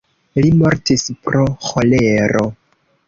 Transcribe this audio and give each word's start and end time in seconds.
Li 0.43 0.49
mortis 0.61 1.05
pro 1.27 1.45
ĥolero. 1.67 2.47